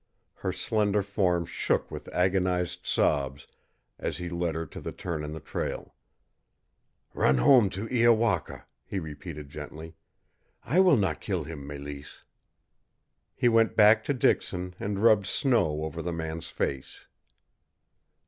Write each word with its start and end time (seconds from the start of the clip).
Her 0.33 0.51
slender 0.51 1.03
form 1.03 1.45
shook 1.45 1.91
with 1.91 2.07
agonized 2.11 2.87
sobs 2.87 3.45
as 3.99 4.17
he 4.17 4.29
led 4.29 4.55
her 4.55 4.65
to 4.65 4.81
the 4.81 4.91
turn 4.91 5.23
in 5.23 5.31
the 5.31 5.39
trail. 5.39 5.93
"Run 7.13 7.37
home 7.37 7.69
to 7.69 7.87
Iowaka," 7.87 8.65
he 8.83 8.97
repeated 8.97 9.49
gently. 9.49 9.93
"I 10.63 10.79
will 10.79 10.97
not 10.97 11.21
kill 11.21 11.43
him, 11.43 11.69
Mélisse." 11.69 12.23
He 13.35 13.47
went 13.47 13.75
back 13.75 14.03
to 14.05 14.13
Dixon 14.15 14.73
and 14.79 14.97
rubbed 15.03 15.27
snow 15.27 15.83
over 15.83 16.01
the 16.01 16.13
man's 16.13 16.49
face. 16.49 17.05